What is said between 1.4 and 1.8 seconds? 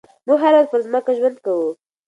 کوو.